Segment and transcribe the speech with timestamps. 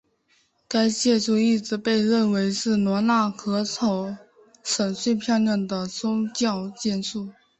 [0.67, 4.15] 该建筑一直被认为是罗讷河口
[4.63, 7.29] 省最漂亮的宗教建筑。